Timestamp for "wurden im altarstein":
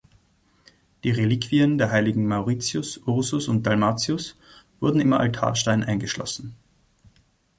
4.79-5.83